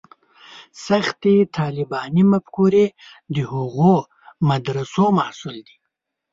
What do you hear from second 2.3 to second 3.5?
مفکورې د